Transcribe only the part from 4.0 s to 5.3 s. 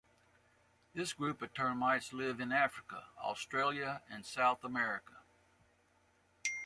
and South America.